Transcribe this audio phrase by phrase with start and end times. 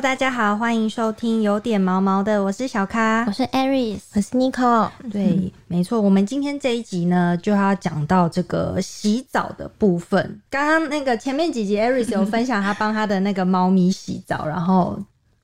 [0.00, 4.88] Hello，大家好，欢迎收听有点毛毛的，我是小咖，我是 Aris，我是 Nico。
[5.12, 10.40] 对，没错，我们今天这一集呢，就要讲到这个洗澡的部分。
[10.48, 14.98] 刚刚那个前面几集，Aris 有分享他帮他的那个猫咪洗澡，然后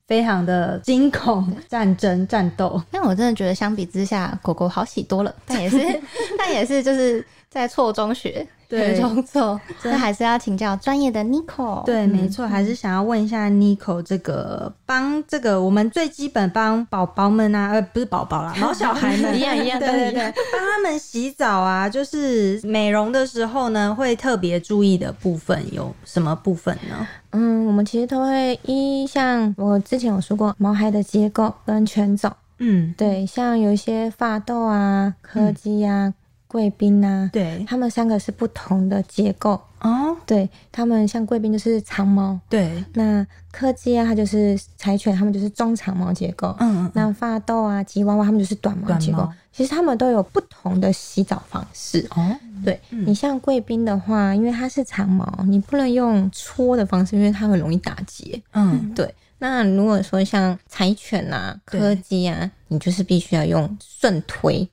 [0.07, 2.81] 非常的惊恐、战争、战斗。
[2.89, 5.77] 但我真的觉得相比之下，狗狗好洗多了，但也是，
[6.35, 8.47] 但也是就是在错中学。
[8.67, 11.83] 对，中错，那还是要请教专业的 Nico。
[11.85, 19.37] 对，没错，还是想要问一下 Nico，这个帮这个我们最基本帮宝宝们啊，呃，不是宝宝啦， 毛小孩们。
[19.37, 27.07] 一样一样，对对对，帮他们洗澡啊，就是美容的时候呢，会特别注意的部分有什么部分呢？
[27.31, 36.13] 嗯，我们其实都会一像我之前有说过，毛孩的结构跟犬种，嗯，对，像有一些发痘啊、柯基啊。
[36.47, 40.15] 贵宾呐，对，他们三个是不同的结构哦。
[40.25, 42.83] 对他们像贵宾就是长毛，对。
[42.93, 46.55] 那柯基啊，它就是柴犬，它们就是中长毛结构。
[46.59, 46.91] 嗯嗯。
[46.93, 49.27] 那发豆啊、吉娃娃，它们就是短毛结构。
[49.51, 52.35] 其实它们都有不同的洗澡方式哦。
[52.63, 58.41] 对你像贵宾的话，因为它是长毛，你不能用搓的方式，因为它很容易打结。
[58.53, 59.13] 嗯，对。
[59.39, 64.67] 那如果说像柴犬啊、柯基啊，你就是必须要用顺推。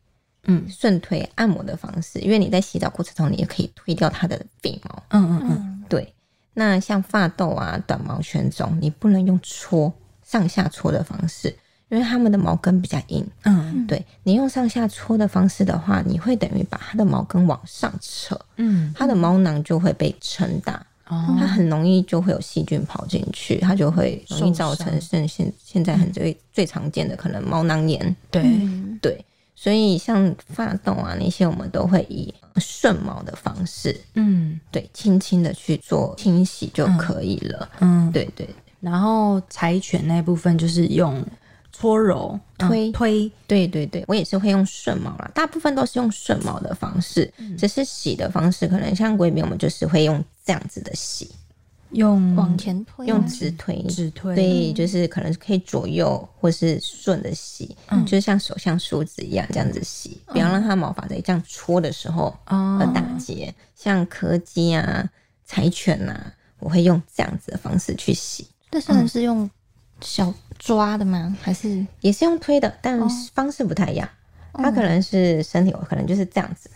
[0.44, 5.02] 嗯，顺推按摩的方式，因为你在洗澡过程中，你也可以推掉它的肥毛。
[5.10, 6.12] 嗯嗯嗯，对。
[6.54, 11.48] 那像发豆啊、短毛犬种，你不能用搓上下搓的方式，
[11.88, 13.26] 因为它们的毛根比较硬。
[13.42, 14.04] 嗯，对。
[14.22, 18.38] 你用上下搓的方式的话，你会等于把它的毛根往上扯。
[18.56, 20.74] 嗯，它的毛囊就会被撑大，
[21.08, 28.14] 哦，它很容易就会有细菌跑进去，它就会容易造成现现现在很最最常见的可能毛囊炎。
[28.30, 28.44] 对
[29.02, 29.24] 对。
[29.54, 38.48] 所以像发动啊那些，我们都会以顺毛的方式，嗯，对，轻轻的去做清洗就可以了，嗯，对对。
[38.80, 41.24] 然后柴犬那部分就是用
[41.72, 42.92] 搓揉、推。
[42.92, 51.30] 推，对对对，我也是会用顺毛啦，大部分都是用顺毛的方式，只是洗的方式可能像贵宾，我们就是会用这样子的洗。
[51.94, 63.54] 用往前推，用直推，直推，对，就是可能可以左右或是顺着洗，嗯，就是像手像梳子一样这样子洗，不要让它毛发在这样搓的时候而打结。
[63.74, 65.08] 像柯基啊、
[65.46, 68.46] 柴犬啊，我会用这样子的方式去洗。
[68.70, 69.48] 这算是用
[70.00, 71.36] 小抓的吗？
[71.40, 72.76] 还是也是用推的？
[72.82, 72.98] 但
[73.34, 74.08] 方式不太一样。
[74.54, 76.70] 它可能是身体，可能就是这样子。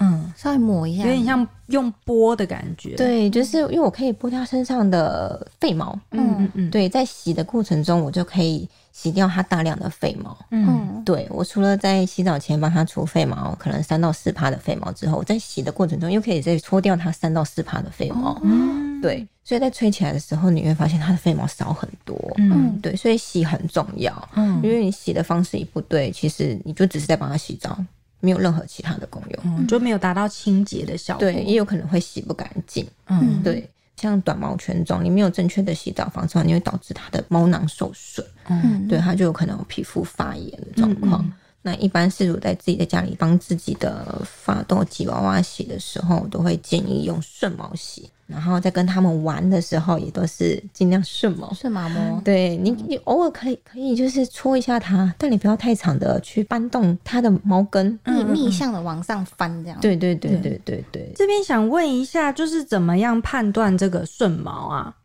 [0.00, 2.96] 嗯，稍微抹一下，有点像用拨的感觉。
[2.96, 5.98] 对，就是因为我可以拨掉身上的废毛。
[6.10, 6.70] 嗯嗯嗯。
[6.70, 10.36] 对，在洗的过程中，我就可以洗掉它大量的废毛。
[10.50, 18.40] 嗯，对我除了在洗澡前帮它除废毛，可能三到四趴的废毛之后，在洗的过程中又可以再搓掉它三到四趴的废毛。
[18.42, 22.16] 嗯，对，所以在吹起来的时候，你会发现它的废毛少很多。
[22.38, 24.28] 嗯，对，所以洗很重要。
[24.34, 27.78] 嗯，因为你洗的方式一不对，其实你就只是在帮它洗澡。
[28.20, 31.20] 没有任何其他的功用，就没有达到清洁的效果。
[31.20, 32.86] 对，也有可能会洗不干净。
[33.06, 38.24] 嗯，对，像短毛犬种，你没有正确的洗澡方式，你会导致它的毛囊受损。
[38.48, 41.28] 嗯，对，它就有可能有皮肤发炎的状况。
[41.62, 48.08] 那一般是如在自己在家里帮自己的发豆吉娃娃洗的时候，都会建议用顺毛洗。
[48.30, 52.20] 然后在跟他们玩的时候，也都是尽量顺毛，顺毛摸。
[52.24, 59.78] 对你，你偶尔可以可以就是搓一下它，但你不要太长的去搬动它的毛根，逆逆向的往上翻这样。
[59.80, 61.12] 对对对对对对。
[61.16, 64.96] 这边想问一下，就是怎么样判断这个顺毛啊？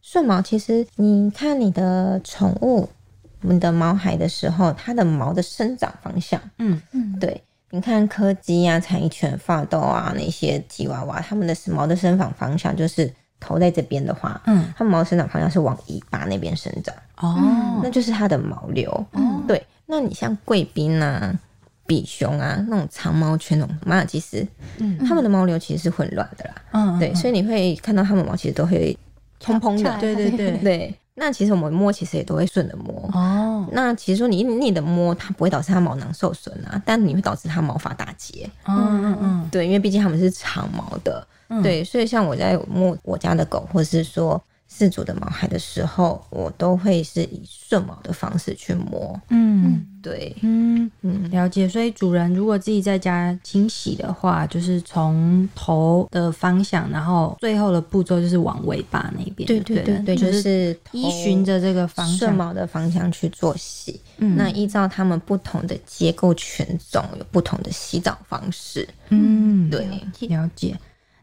[0.00, 2.88] 顺毛其实你看你的宠物，
[3.42, 7.42] 你的毛孩的时候，它的毛的生长方向，嗯嗯，对。
[7.70, 19.06] 你看柯基啊、柴犬、发豆啊那些吉娃娃，它们的毛的生长方向就是头在这边的话，嗯，它们毛生长方向是往尾巴那边生长，哦，那就是它的毛流。
[19.12, 21.38] 嗯，对，那你像贵宾啊、
[21.86, 24.46] 比熊啊那种长毛犬、那种马尔济斯，
[24.78, 28.96] 嗯，它们的毛流其实是混乱的啦，嗯，对，所以你会看到它们毛其实都会
[29.40, 30.94] 蓬蓬的，对对对 对。
[31.18, 33.66] 那其实我们摸，其实也都会顺着摸哦。
[33.72, 38.48] 那其实说你逆的摸，它不会导致它毛囊受损啊，但你会导致它毛发打结。
[38.66, 41.26] 嗯嗯嗯，对，因为毕竟它们是长毛的，
[41.62, 44.42] 对，所以像我在摸我家的狗，或是说。
[44.70, 49.18] 四组的毛孩的时候，我都会是以顺毛的方式去摸。
[49.30, 51.66] 嗯，对，嗯嗯，了解。
[51.66, 59.46] 所以主人如果自己在家清洗的话，就是从头的方向，然后最后的步骤就是往尾巴那边。
[59.46, 63.98] 对对对对，就是依循着这个方顺毛的方向去做洗。
[64.18, 68.86] 嗯，那依照它们不同的结构犬种，有不同的洗澡方式。
[69.08, 69.86] 嗯，对，
[70.28, 70.78] 了解。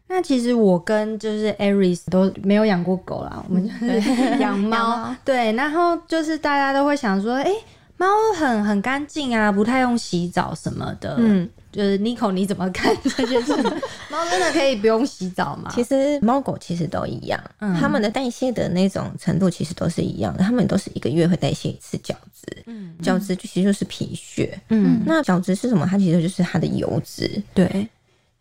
[0.08, 5.14] 那其实我跟就是 Aris 都没有养过狗啦，我们就是 养猫。
[5.24, 7.50] 对，然后就是大家都会想说，哎，
[7.96, 8.06] 猫
[8.36, 11.16] 很很干净啊，不太用洗澡什么的。
[11.18, 13.52] 嗯，就是 Nico 你怎么看这件事？
[14.08, 15.72] 猫真的可以不用洗澡吗？
[15.74, 22.62] 其实猫狗其实都一样，它们的代谢的那种程度其实都是一样的，它们都是一个月会代谢一次角质。
[22.66, 24.56] 嗯，角质其实就是皮屑。
[24.68, 25.84] 嗯，那角质是什么？
[25.84, 27.42] 它其实就是它的油脂。
[27.52, 27.88] 对。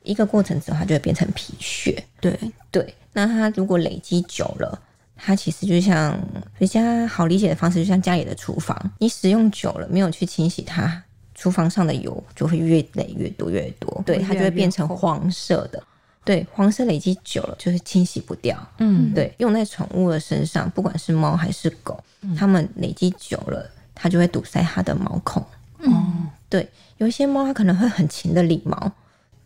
[0.06, 2.04] 一个过程之后，它就会变成皮屑。
[2.22, 2.38] 对
[2.72, 4.82] 对，那它如果累积久了，
[5.16, 6.18] 它其实就像
[6.58, 11.04] 比较好理解的方式，就像家里的厨房，你使用久了没有去清洗它，
[11.34, 15.82] 厨房上的油就会越累越多越多，对，它就会变成黄色的。
[16.24, 18.58] 对，黄色累积久了就是清洗不掉。
[18.80, 22.04] 嗯，对，用在宠物的身上，不管是猫还是狗，
[22.36, 25.46] 它们累积久了，它就会堵塞它的毛孔。
[25.78, 26.68] 嗯，对，
[26.98, 28.92] 有一些猫它可能会很勤的理毛。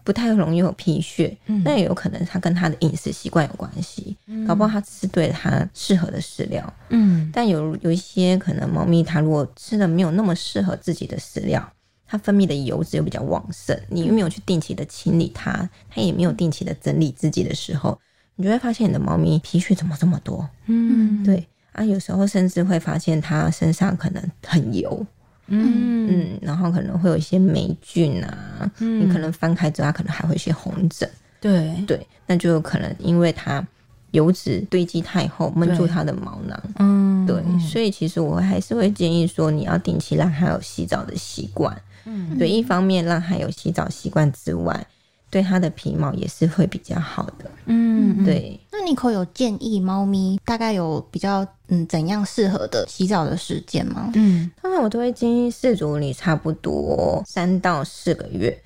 [0.10, 4.18] 不太容易有皮屑，那也有可能它跟它的饮食习惯有关系，
[4.48, 6.74] 搞不好它吃对它适合的饲料。
[6.90, 11.72] 嗯，但有有一些可能猫咪它如果吃的没有那么适合自己的饲料，
[12.08, 18.00] 它分泌的油脂又比较旺盛，你又没有去定期的清理它，它也没有定期的整理自己的时候，
[18.36, 20.50] 你就会发现你的猫咪皮屑怎么这么多？
[20.66, 25.06] 嗯，对啊，有时候甚至会发现它身上可能很油。
[25.50, 31.10] 嗯嗯，然后可能会有一些霉菌啊，你可能翻开之后，它可能还会一些红疹。
[31.42, 33.66] 对对，那就有可能因为它
[34.12, 36.62] 油脂堆积太厚，闷住它的毛囊。
[36.80, 41.80] 嗯，对，所以其实我还是会建议说，你要定期让它有洗澡的习惯。
[42.06, 44.86] 嗯，对，一方面让它有洗澡习惯之外。
[45.32, 48.60] 对它的皮毛也是会比较好的，嗯，对。
[48.72, 54.12] 那尼可有建议猫咪大概有比较嗯怎样适合的洗澡的时间吗？
[54.16, 58.62] 嗯，通常我都会建议饲主你差不多三到四个月，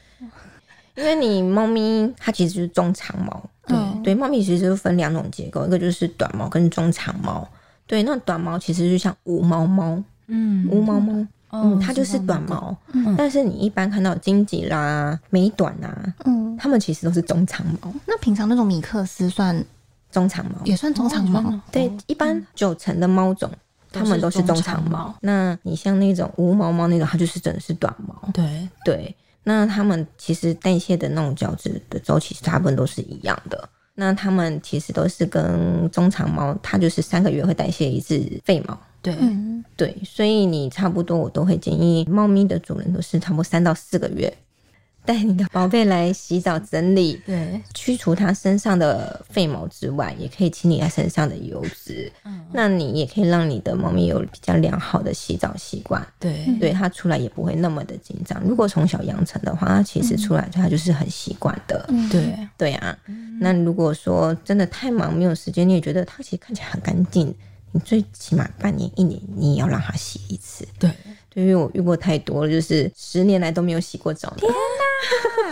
[0.96, 7.48] 因为你猫咪它其实就是中长毛，对对，猫咪其实分两种结构，一个就是短毛跟中长毛，
[7.86, 11.26] 对，那短毛其实就像无毛猫，嗯，无毛猫。
[11.56, 12.76] 嗯，它就是短毛，
[13.16, 17.94] 但是你一般看到金吉拉、美短啊，嗯，它们其实都是中长毛。
[18.08, 19.64] 那平常那种米克斯算
[20.14, 21.60] 中长毛，也算中长毛。
[21.72, 23.50] 对，一般九成的猫种，
[23.92, 25.14] 它们都是中长毛。
[25.22, 28.30] 那你像那种无毛猫那种，它就是真的是短毛。
[28.32, 33.68] 对对，那它们其实代谢的那种角质的周期，大部分都是一样的。
[33.96, 38.78] 那它们其实都是跟中长猫，它就是三个月会代谢一次废毛。
[39.02, 39.16] 对，
[39.76, 44.34] 对，所以你差不多我都会建议猫咪的主人都是差不多三到四个月。
[45.06, 52.12] 带你的宝贝来洗澡整理，对，去除它身上的废毛之外，也可以清理它身上的油脂。
[52.24, 56.06] 嗯，那你也可以让你的猫咪有比较良好的洗澡习惯。
[56.20, 58.42] 对，对，它出来也不会那么的紧张。
[58.44, 61.86] 如果从小养成的话，它其实出来它就是很习惯的。
[62.10, 62.98] 对，对啊。
[63.40, 67.34] 那如果说真的太忙没有时间，你也觉得它其实看起来很干净，
[67.72, 70.66] 你最起码半年一年你也要让它洗一次。
[70.80, 70.90] 对，
[71.34, 74.34] 对，因为我遇过太多了，就是十年来都没有洗过澡。
[74.38, 74.56] 天哪！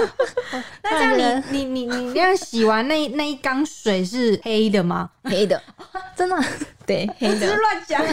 [0.84, 5.10] 那这样你你你你这样洗完那那一缸水是黑的吗？
[5.24, 5.62] 黑的，
[6.16, 6.36] 真的
[6.86, 7.48] 对黑的。
[7.48, 8.04] 乱讲。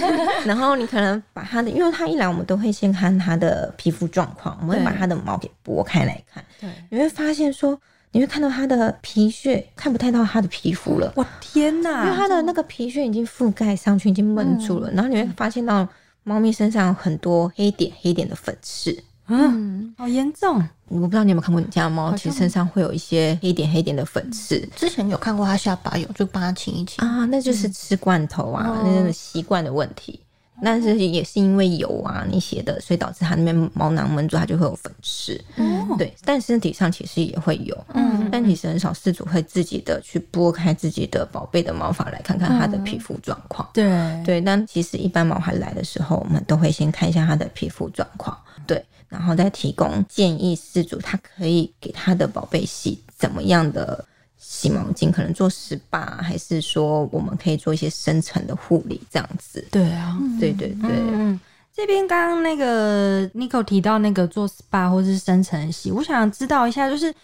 [0.44, 6.44] 然后你可能把它的，因为它一来我们都会先看它的皮肤状况，我们会把它的毛给拨开来看。
[6.60, 7.78] 对，你会发现说，
[8.12, 11.10] 你会看到它的皮屑，看不太到它的皮肤了。
[11.16, 12.04] 哇天哪！
[12.04, 14.90] 因为它的那个皮屑已经覆盖上去，已经闷住了。
[14.90, 15.88] 然后你会发现到
[16.24, 19.02] 猫咪身上有很多黑点黑点的粉刺。
[19.30, 20.62] 嗯，好严重！
[20.88, 24.58] 我不知道你有没有看过你家的猫，其实身上会有一些黑点黑点的粉刺。
[24.74, 30.18] 之前有看过它下巴有，就帮它清一清啊，那就是吃罐头啊，那种习惯的问题。
[30.62, 35.40] 但是也是因为油啊那些的，所以导致它那边毛囊闷住，它就会有粉刺。
[35.56, 37.76] 嗯，对，但身体上其实也会有。
[37.94, 43.68] 嗯，但其实很少事主会自己的去拨开自己的宝贝的毛发来看看它的皮肤状况。
[43.72, 48.36] 对对，但其实一般毛孩来的时候，我们都会先看一下它的皮肤状况。
[48.66, 48.84] 对。
[49.08, 54.04] 然后再提供建议，事主他可以给他的宝贝洗怎么样的
[54.38, 59.66] 洗毛巾，可能做 SPA，还是说我们可以做一些深层的护理这样子？
[59.70, 60.90] 对啊，对对对。
[60.92, 61.38] 嗯，
[61.74, 67.14] 这边刚刚那个 n i c o 提到那个做 SPA 或是深层洗，我想知道一下，就是。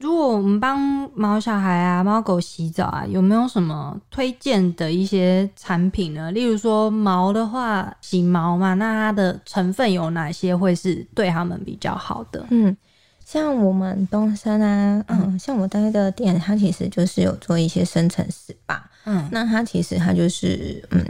[0.00, 0.78] 如果我们帮
[1.14, 6.32] 毛小孩啊、猫狗洗澡啊，有没有什么推荐的一些产品呢？
[6.32, 12.44] 例如说毛的话，洗毛嘛，那它的成分有哪些会是对他们比较好的？
[12.50, 12.76] 嗯，
[13.24, 21.04] 像我们东升啊，嗯，像我待的店，它其实就是有做一些深层 SPA，嗯，那它其实它就是嗯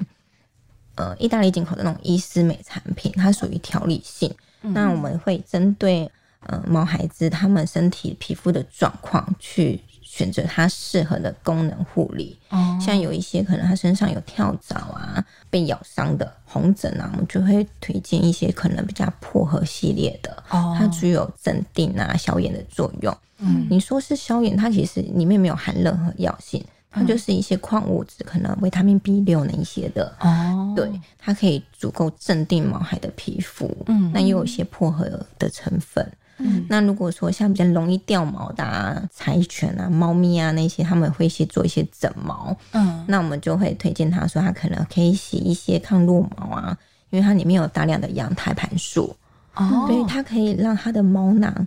[0.94, 6.10] 呃意大利进口的那种伊斯美产品，它属于调理性，那我们会针对。
[6.46, 9.80] 呃，毛孩子他们身体皮肤的状况去
[10.14, 12.38] 选择它适合的功能护理。
[12.50, 20.30] 哦，像有一些可能它身上有跳蚤啊、被咬伤的红疹啊，我们就会推荐一些可能比较薄荷系列的。
[20.50, 23.12] 哦，它具有镇定啊、消炎的作用。
[23.38, 26.64] 嗯，你说是消炎，它其实里面没有含任何药性。
[26.96, 35.04] 它就是一些矿物质，可能维他命 B 六那一些的哦，对，它可以足够镇定毛孩的皮肤，嗯，那也有一些薄荷
[35.36, 46.76] 的成分，嗯，那如果说像比较容易掉毛的啊，柴犬啊、猫咪啊那些，他们会去做一些整毛，嗯，那我们就会推荐他说，他可能可以洗一些抗落毛啊，
[47.10, 49.16] 因为它里面有大量的羊胎盘素，
[49.54, 51.66] 哦，所以它可以让它的毛囊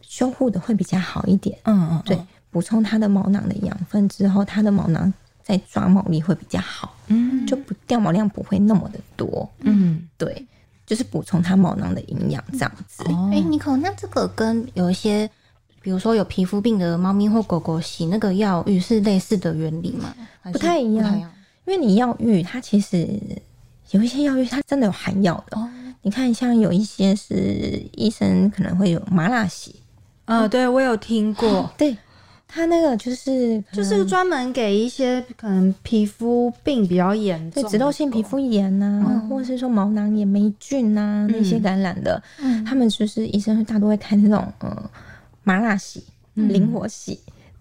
[0.00, 2.18] 修护的会比较好一点，嗯嗯，对。
[2.52, 10.44] 补充它的毛囊的养分之后，它的毛囊在抓毛力会比较好，嗯，就不掉毛量不会那么的多，嗯，对，
[10.90, 13.04] 就是补充它毛囊的营养这样子。
[13.32, 15.30] 哎，妮可，那这个跟有一些，
[15.80, 20.12] 比如说有皮肤病的猫咪或狗狗洗那个药浴是类似的原理吗？
[20.52, 21.16] 不太一样，
[21.64, 23.08] 因为你药浴它其实
[23.92, 25.56] 有一些药浴它真的有含药的，
[26.02, 29.76] 你看像有一些是医生可能会有麻辣洗，
[30.24, 31.96] 啊，对我有听过，对。
[32.52, 42.20] 它那个就是就是专门给一些可能皮肤病比较严重，对，脂漏性皮肤炎呐，或者是说毛囊炎、霉菌呐那些感染的，
[42.66, 44.90] 他们就是医生大多会开那种呃
[45.44, 46.02] 麻辣洗、
[46.34, 47.20] 灵活洗、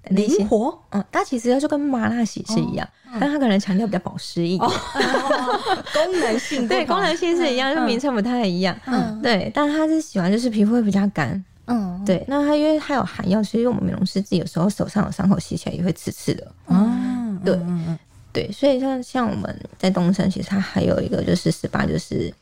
[0.10, 2.88] 灵活，嗯，它其实就跟麻辣洗是一样，
[3.20, 4.70] 但它可能强调比较保湿一点，
[5.94, 11.44] 功能性对功能性是一样，就名称不太一样，嗯，对，但它是喜欢就是皮肤会比较干。
[11.70, 16.52] 嗯，对，那它因为它有含药，所以我们美容师自己有时候手上的伤口洗起来也会刺刺的。
[16.66, 16.92] 哦，
[17.46, 17.60] 对，
[18.34, 22.34] 对，所以像像我们在东升，其实它还有一个就是十八，就是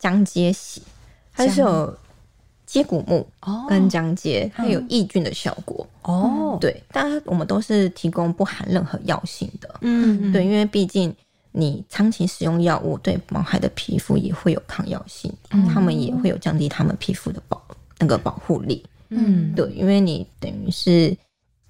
[0.00, 0.82] 姜接洗，
[1.32, 1.96] 它是有
[2.66, 3.24] 接骨木
[3.68, 5.86] 跟姜接，它有抑菌的效果。
[6.02, 9.72] 哦，对，但我们都是提供不含任何药性的。
[9.82, 11.14] 嗯，对，因为毕竟
[11.52, 15.32] 你长期使用药物，对毛孩的皮肤也会有抗药性，
[15.72, 17.62] 他们也会有降低他们皮肤的保。
[18.02, 21.16] 那个保护力，嗯，对，因为你等于是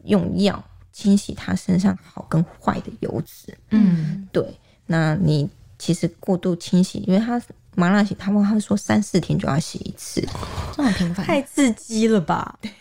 [0.04, 4.42] 用药清洗它身上好跟坏的油脂，嗯，对，
[4.86, 5.46] 那你
[5.78, 7.38] 其实过度清洗，因为它
[7.74, 10.26] 麻辣洗，他们他说三四天就要洗一次，
[10.74, 12.58] 这么频繁，太刺激了吧？
[12.62, 12.72] 对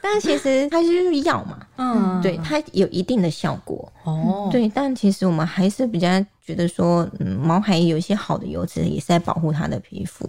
[0.00, 10.24] 但其实它就是药嘛， 嗯，对，它有一定的效果，哦，对，但其实我们还是比较觉得说，嗯，毛孩有一些好的油脂也是在保护它的皮肤。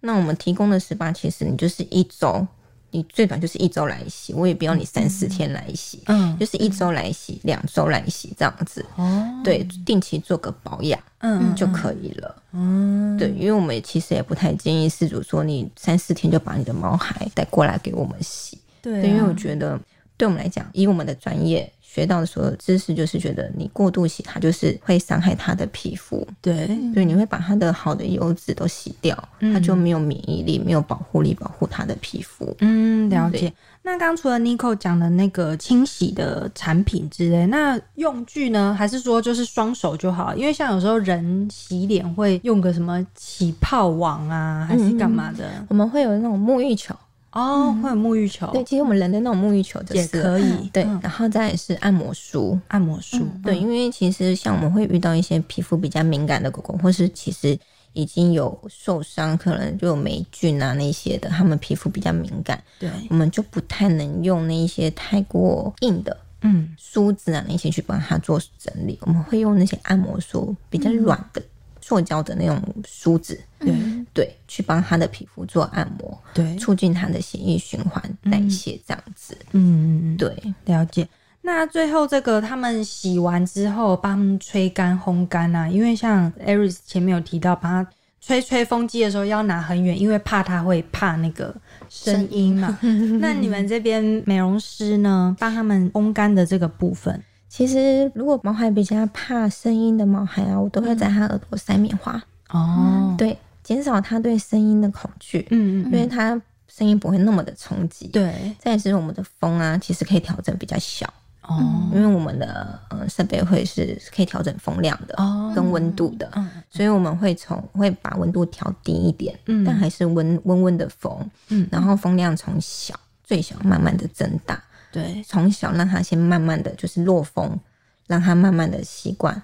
[0.00, 2.46] 那我们提供的十八，其实你就是一周，
[2.90, 19.78] 你最短就是一周来洗，我也不要你三四天来洗，嗯，就是一周来洗，两周来洗这样子，哦，对，定期做个保养，嗯，就可以了，嗯，对，因为我们其实也不太建议饲主说你三四天就把你的毛孩带过来给我们洗，对，因为我觉得
[20.16, 21.70] 对我们来讲，以我们的专业。
[21.90, 26.24] 学到的所有知识，就是觉得你过度洗它，就是会伤害它的皮肤。
[26.42, 32.54] 对，所以你会把它的好的油脂都洗掉，它就没有免疫力，没有保护力，保护它的皮肤。
[32.60, 33.50] 嗯，了解。
[33.82, 38.76] 那刚除了 Nico 讲的那个清洗的产品之类，那用具呢？
[38.78, 40.34] 还是说就是双手就好？
[40.34, 45.50] 因为像有时候人洗脸会用个什么起泡网啊，还是干嘛的？
[45.68, 46.94] 我们会有那种沐浴球。
[47.32, 48.50] 哦，会有沐浴球。
[48.52, 50.68] 对，其实我们人的那种沐浴球也可以。
[50.72, 53.26] 对，然后再是按摩梳，按摩梳。
[53.44, 57.56] 对，因为其实像我们会遇到一些皮肤比较敏感的狗狗，或是其实
[57.92, 62.62] 已经有受伤，可能就有霉菌啊那些的，他们皮肤比较敏感。
[62.78, 68.98] 对，我们就不太能用那一些太过硬的，嗯，梳子啊那些去帮它做整理。
[69.02, 71.42] 我们会用那些按摩梳，比较软的。
[71.88, 73.74] 塑胶的那种梳子，对
[74.12, 79.34] 对，去帮他的皮肤做按摩，对，促进他的血液循环、代谢这样子。
[79.52, 81.08] 嗯，对，了解。
[81.40, 87.90] 那最后这个他们洗完之后，帮他们吹干、烘干啊，因为像 Aris 前面有提到，帮他
[88.20, 91.54] 吹吹风机的时候要拿很远，因为怕他会怕那个
[91.88, 92.78] 声音嘛。
[93.18, 97.22] 那你们这边美容师呢，帮他们烘干的这个部分？
[97.58, 102.22] 其实，如果毛孩比较怕声音的毛孩啊，我都会在他耳朵塞棉花。
[102.50, 108.54] 哦，对，减少他对声音的恐惧，嗯嗯，因为他声音不会那么的冲击，对。
[108.60, 111.12] 再是我们的风啊，其实可以调整比较小
[111.42, 124.62] 哦，因为我们的呃设备会是可以调整风量的哦，跟温度的，嗯，所以我们会从会把温度调低一点，嗯，但还是温温温的风，嗯，然后风量从小最小慢慢的增大。
[124.90, 127.58] 对，从小让他先慢慢的就是落风，
[128.06, 129.42] 让他慢慢的习惯。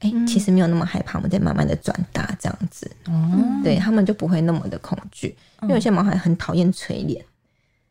[0.00, 2.90] 哎，其实没有那么害怕，我们再慢慢的转大这样子。
[3.06, 3.12] 哦，
[3.62, 5.34] 对他们就不会那么的恐惧。
[5.62, 7.24] 因为有些毛孩很讨厌捶脸，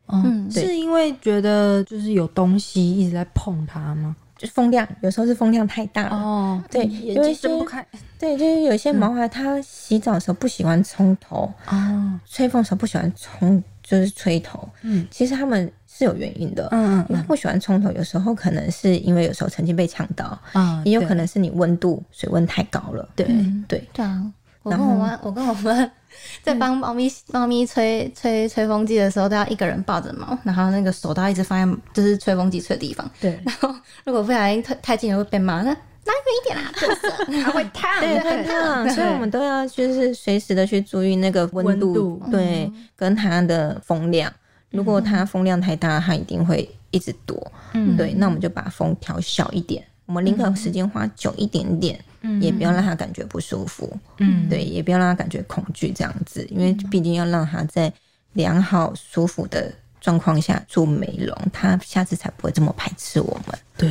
[0.06, 4.14] 嗯，是因为觉得就是有东西一直在碰它吗？
[4.36, 6.62] 就风量，有时候是风量太大哦。
[6.70, 7.84] 对，眼睛睁不开。
[8.18, 14.68] 对，就是有些毛孩，他洗澡的时候不喜欢冲头哦，吹风的时候不喜欢冲，就是吹头。
[14.82, 16.66] 嗯，其实他们是有原因的。
[16.72, 23.08] 嗯嗯，因为不喜欢冲头，有时候可能是因为有时候曾经被呛到嗯，也有可能是你温度水温太高了。
[23.14, 23.26] 对
[23.68, 24.22] 对对啊。
[24.64, 25.90] 我跟我妈，我跟我妈
[26.42, 33.08] 在帮猫咪猫咪吹吹吹风机的时候，都要一个人抱着猫，然后那个手都要一直放在就是吹风机吹的地方。
[33.20, 33.74] 对，然后
[34.04, 38.88] 如果不小心太太近了会被骂，那拉远一点啦，就是它会 烫，对，会烫。
[38.88, 44.32] 所以我们都要就是随时的去注意那个温度，对，跟它的风量。
[44.74, 47.50] 如果它风量太大，它一定会一直躲。
[47.72, 49.82] 嗯，对，那我们就把风调小一点。
[50.06, 57.90] 我们宁可时间花久一点点，嗯，也不要让它感觉不舒服，嗯，对，也不要让它感觉恐惧这样子，因为毕竟要让它在
[58.34, 63.58] 良好舒服的状况下做美容，它下次才不会这么排斥我们。
[63.78, 63.88] 对，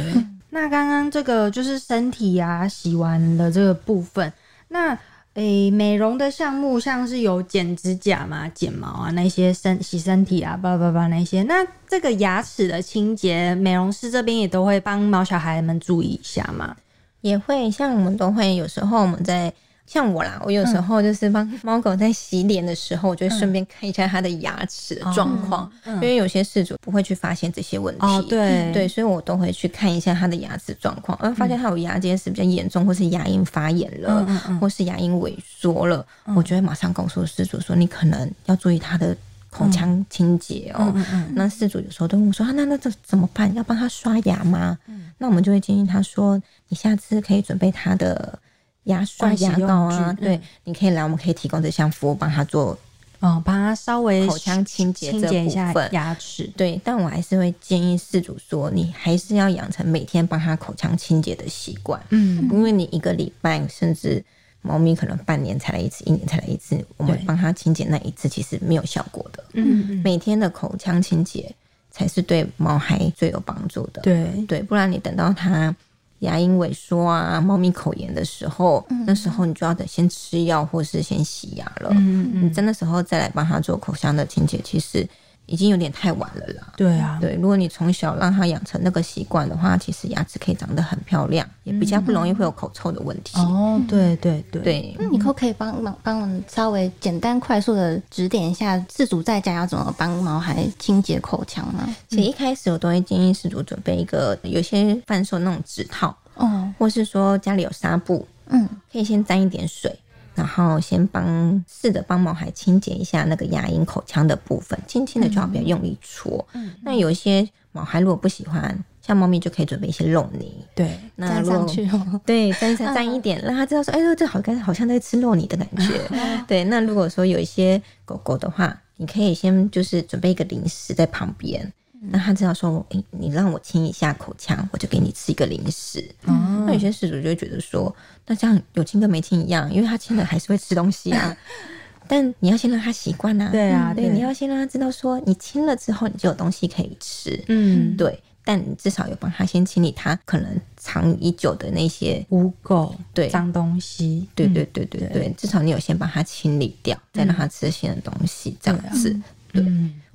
[0.49, 4.31] 那刚刚这个就是身体呀洗完的这个部分，
[4.67, 4.97] 那。
[5.33, 11.41] 诶，美容的项目像是有剪指甲嘛、剪毛啊那些身洗身体啊、叭叭叭那些。
[11.43, 16.75] 那这个牙齿的清洁，美容师这边也都会帮毛小孩们注意一下嘛？
[17.21, 19.53] 也会，像我们都会有时候我们在。
[19.85, 28.05] 像我啦，我有时候就是帮猫狗在洗脸的时候，我就会顺便看一下它的牙齿的状况，因为有些事主不会去发现这些问题。
[28.05, 34.25] 哦，对对，所以我都会去看一下它的牙齿状况，而发现它有牙结石比较严重，或是牙龈发炎了，
[34.59, 36.03] 或是牙龈萎缩了，
[36.35, 39.15] 我就会马上告诉事主说，你可能要注意它的
[39.49, 40.91] 口腔清洁哦。
[41.35, 43.53] 那事主有时候都问我说，那那这怎么办？
[43.53, 44.77] 要帮他刷牙吗？
[45.17, 48.39] 那我们就会建议他说，你下次可以准备他的。
[48.85, 52.77] 牙刷、牙膏啊，对，你可以来，我们可以提供这项服务，帮他做
[53.19, 56.51] 哦，帮他稍微口腔清洁、清洁一下牙齿。
[56.57, 62.01] 对，但我还是会建议饲主说，你还是要养成每天帮他口腔清洁的习惯。
[62.09, 64.21] 嗯，因为你一个礼拜，甚至
[64.61, 69.41] 猫咪可能半年才来一次，一年才来一次，我们帮他清洁那一次其实没有效果的。
[69.53, 71.49] 嗯，每天的口腔清洁
[71.91, 74.01] 才是对猫孩最有帮助的。
[74.01, 75.73] 对对，不然你等到它。
[76.23, 81.89] 牙龈萎缩啊，猫咪口炎的时候，那时候你就要等先吃药或是先洗牙了。
[81.91, 85.07] 嗯嗯，你真的时候再来帮他做口腔的清洁，其实。
[85.45, 86.73] 已经有点太晚了啦。
[86.77, 93.37] 对啊，对，如果你从小让他养成那个习惯的话，其实牙齿可以长得很漂亮，也比较不容易会有口臭的问题。
[93.39, 94.95] 哦，对对对对。
[94.97, 101.95] 那你可不可以帮忙帮我们稍微简单快速的指点一下，自主在家要怎么帮毛孩清洁口腔呢？
[102.09, 109.93] 其实一开始我都会建议失主准备一个，有些贩售那种指套，哦，或是说家里有纱布，嗯，可以先沾一点水。
[110.35, 116.47] 然后先帮试着帮毛孩清洁一下那个牙龈口腔的部分，轻轻的就好，不要用力搓。
[116.53, 121.89] 嗯，那有一些毛孩如果不喜欢，像猫咪就可以准备一些肉泥， 对，粘上去。
[122.25, 125.99] 对，沾上沾一点，让它知道说，哎呦，这好像好像在吃肉泥的感觉。
[126.47, 131.71] 对，那如果说有一些狗狗的话，你可以先就是准备一个零食在旁边。
[132.11, 135.99] 那他知道说，哎，你让我清一下口腔，我就给你吃一个零食。
[136.25, 141.35] 哦，那有些事主就会觉得说，那这样有亲跟没亲一样，因为他亲了还是会吃东西啊。
[142.05, 143.49] 但你要先让他习惯啊。
[143.49, 147.41] 对啊，对，你要先让他知道说，你亲了之后，你就有东西可以吃。
[147.47, 148.21] 嗯，对。
[148.45, 154.27] 但你至少有帮他先清理他可能藏已久的那些污垢、对脏东西。
[154.35, 159.17] 对对对对对，至少你有先把它清理掉，再让他吃新的东西，这样子。
[159.53, 159.65] 对，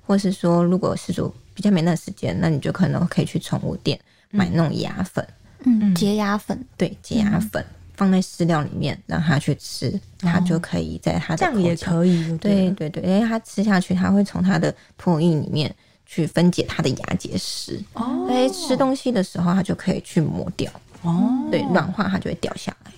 [0.06, 1.34] 或是说，如果是说。
[1.58, 3.98] 比较没那时间，那你就可能可以去宠物店
[4.30, 5.26] 买那种牙粉，
[5.64, 7.66] 嗯，洁牙粉，对，洁牙粉
[7.96, 15.74] 放在饲料里面让它去吃，它就可以在它的这样也可以，对对对，因为它吃下去，它会从它的唾液里面
[16.06, 20.70] 去分解它的牙结石，哦，以吃东西的时候它就可以去磨掉，
[21.02, 22.92] 哦，对，软化它就会掉下来。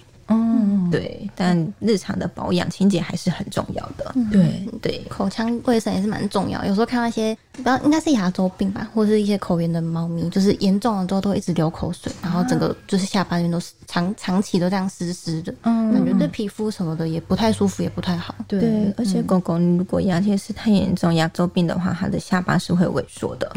[0.91, 4.15] 嗯，对，但日常的保养清洁还是很重要的。
[4.31, 6.65] 对对，口腔卫生也是蛮重要。
[6.65, 18.35] 有时候看到一些，不知道应该是牙周病吧，或者是一些口炎的猫咪，就是严重了之后都一直流口水，然后整个就是下巴边都是长长期都这样湿湿的，嗯，感觉对皮肤什么的也不太舒服，也不太好。
[18.49, 23.53] 对，而且狗狗如果牙结石太严重，牙周病的话，它的下巴是会萎缩的，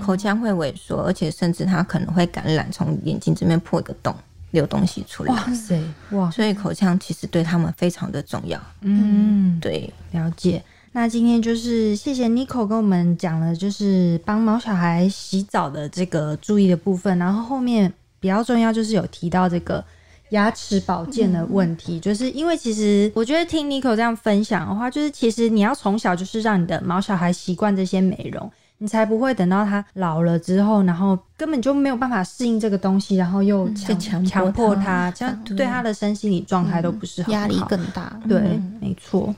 [0.00, 4.14] 口腔会萎缩，而且甚至它可能会感染，从眼睛这边破一个洞。
[4.56, 6.30] 流东西出来，哇塞，哇！
[6.30, 8.60] 所以口腔其实对他们非常的重要。
[8.80, 10.62] 嗯，对，了解。
[10.92, 17.18] 那今天就是谢谢 n i c o 跟我们讲了，就是帮毛小孩洗澡的这个注意的部分。
[17.18, 19.84] 然后后面比较重要就是有提到这个
[20.30, 28.50] 牙齿保健的问题，就是因为其实我觉得听 n i c o 这样分享的话，就是其实你要从小就是让你的毛小孩习惯这些美容。
[28.78, 38.12] 你才不会等到他老了之后，然后根本就没有办法适应这个东西，然后又强强迫他，这样对他的身心理状态都不是很好压力更大。
[38.28, 39.34] 对，没错。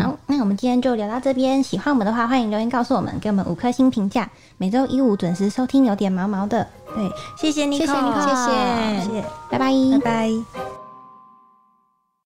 [0.00, 1.62] 好，那我们今天就聊到这边。
[1.62, 4.28] 喜欢我们的话，欢迎留言告诉我们，给我们五颗星评价。
[4.58, 6.66] 每周一五准时收听，有点毛毛的。
[6.92, 7.08] 对，
[7.38, 10.85] 谢谢你，谢谢你，谢谢，拜拜，拜拜。